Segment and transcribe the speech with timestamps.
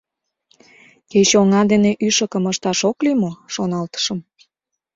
[1.11, 4.19] «Кеч оҥа дене ӱшыкым ышташ ок лий мо?— шоналтышым.